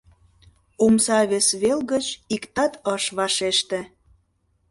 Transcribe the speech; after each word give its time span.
Омса 0.85 1.19
вес 1.29 1.47
вел 1.61 1.79
гыч 1.91 2.05
иктат 2.35 2.73
ыш 2.95 3.03
вашеште. 3.17 3.79